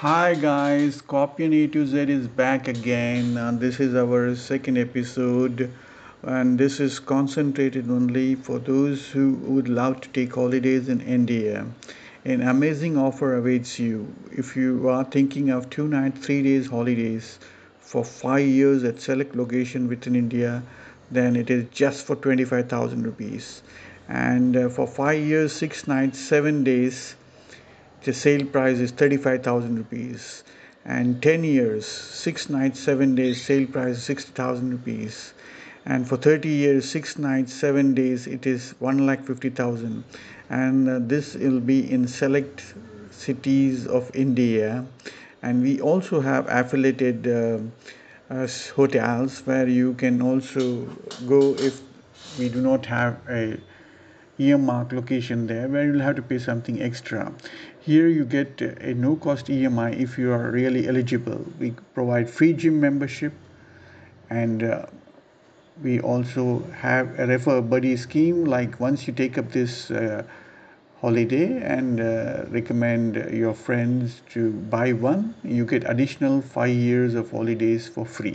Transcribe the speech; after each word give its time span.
Hi 0.00 0.34
guys, 0.34 0.94
Scorpion 0.94 1.52
A 1.52 1.66
to 1.66 1.86
Z 1.86 2.10
is 2.10 2.26
back 2.26 2.68
again. 2.68 3.36
Uh, 3.36 3.52
this 3.52 3.80
is 3.80 3.94
our 3.94 4.34
second 4.34 4.78
episode, 4.78 5.70
and 6.22 6.58
this 6.58 6.80
is 6.80 6.98
concentrated 6.98 7.90
only 7.90 8.34
for 8.34 8.58
those 8.58 9.06
who 9.10 9.34
would 9.42 9.68
love 9.68 10.00
to 10.00 10.08
take 10.08 10.34
holidays 10.34 10.88
in 10.88 11.02
India. 11.02 11.66
An 12.24 12.40
amazing 12.40 12.96
offer 12.96 13.36
awaits 13.36 13.78
you 13.78 14.10
if 14.32 14.56
you 14.56 14.88
are 14.88 15.04
thinking 15.04 15.50
of 15.50 15.68
two 15.68 15.86
night, 15.86 16.16
three 16.16 16.42
days 16.44 16.68
holidays 16.68 17.38
for 17.80 18.02
five 18.02 18.46
years 18.46 18.84
at 18.84 19.02
select 19.02 19.36
location 19.36 19.86
within 19.86 20.16
India. 20.16 20.62
Then 21.10 21.36
it 21.36 21.50
is 21.50 21.66
just 21.72 22.06
for 22.06 22.16
25,000 22.16 23.02
rupees, 23.02 23.62
and 24.08 24.56
uh, 24.56 24.70
for 24.70 24.86
five 24.86 25.22
years, 25.22 25.52
six 25.52 25.86
nights, 25.86 26.18
seven 26.18 26.64
days 26.64 27.16
the 28.04 28.12
sale 28.12 28.44
price 28.46 28.78
is 28.78 28.90
35,000 28.92 29.76
rupees. 29.76 30.44
And 30.84 31.22
10 31.22 31.44
years 31.44 31.86
6 31.86 32.48
nights 32.50 32.80
7 32.80 33.14
days 33.14 33.42
sale 33.42 33.66
price 33.66 33.96
is 33.98 34.04
60,000 34.04 34.70
rupees. 34.70 35.34
And 35.84 36.08
for 36.08 36.16
30 36.16 36.48
years 36.48 36.88
6 36.90 37.18
nights 37.18 37.52
7 37.52 37.94
days 37.94 38.26
it 38.26 38.46
is 38.46 38.74
1 38.78 39.06
lakh 39.06 39.24
50,000 39.24 40.04
and 40.48 40.88
uh, 40.88 40.98
this 41.00 41.34
will 41.34 41.60
be 41.60 41.90
in 41.90 42.08
select 42.08 42.74
cities 43.10 43.86
of 43.86 44.10
India. 44.14 44.84
And 45.42 45.62
we 45.62 45.80
also 45.80 46.20
have 46.20 46.46
affiliated 46.48 47.26
uh, 47.26 47.58
uh, 48.30 48.48
hotels 48.74 49.40
where 49.46 49.68
you 49.68 49.94
can 49.94 50.20
also 50.22 50.84
go 51.26 51.54
if 51.54 51.80
we 52.38 52.48
do 52.48 52.60
not 52.60 52.86
have 52.86 53.18
a 53.28 53.58
earmark 54.40 54.92
location 54.92 55.46
there 55.46 55.68
where 55.68 55.84
you'll 55.84 56.00
have 56.00 56.16
to 56.16 56.22
pay 56.22 56.38
something 56.38 56.80
extra. 56.82 57.32
Here 57.80 58.08
you 58.08 58.24
get 58.24 58.60
a 58.60 58.94
no 58.94 59.16
cost 59.16 59.46
EMI 59.46 60.00
if 60.00 60.18
you 60.18 60.32
are 60.32 60.50
really 60.50 60.88
eligible. 60.88 61.44
We 61.58 61.72
provide 61.94 62.30
free 62.30 62.52
gym 62.52 62.80
membership 62.80 63.32
and 64.30 64.62
uh, 64.62 64.86
we 65.82 66.00
also 66.00 66.62
have 66.78 67.18
a 67.18 67.26
refer 67.26 67.60
buddy 67.60 67.96
scheme 67.96 68.44
like 68.44 68.78
once 68.80 69.06
you 69.06 69.12
take 69.12 69.38
up 69.38 69.50
this 69.50 69.90
uh, 69.90 70.22
holiday 71.00 71.62
and 71.62 72.00
uh, 72.00 72.44
recommend 72.50 73.16
your 73.32 73.54
friends 73.54 74.20
to 74.28 74.52
buy 74.52 74.92
one 74.92 75.34
you 75.42 75.64
get 75.64 75.88
additional 75.88 76.42
5 76.42 76.68
years 76.68 77.14
of 77.14 77.30
holidays 77.30 77.88
for 77.88 78.04
free 78.04 78.34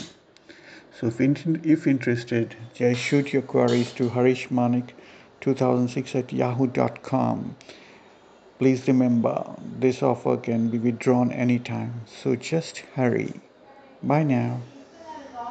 so 0.99 1.07
if, 1.07 1.19
if 1.63 1.87
interested 1.87 2.55
just 2.73 2.99
shoot 2.99 3.31
your 3.31 3.43
queries 3.43 3.91
to 3.91 4.09
harish 4.09 4.49
manik 4.49 4.95
2006 5.45 6.15
at 6.15 6.33
yahoo.com. 6.33 7.55
Please 8.57 8.87
remember, 8.87 9.55
this 9.79 10.01
offer 10.01 10.37
can 10.37 10.69
be 10.69 10.79
withdrawn 10.79 11.31
anytime, 11.31 12.01
so 12.07 12.35
just 12.35 12.79
hurry. 12.95 13.31
Bye 14.01 14.23
now. 14.23 14.59